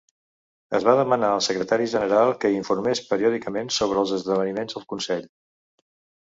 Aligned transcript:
Es 0.77 0.85
va 0.85 0.93
demanar 0.99 1.27
al 1.33 1.43
Secretari 1.47 1.85
General 1.91 2.33
que 2.45 2.51
informés 2.55 3.03
periòdicament 3.11 3.71
sobre 3.77 4.01
els 4.05 4.15
esdeveniments 4.19 4.81
al 4.81 4.89
Consell. 4.95 5.29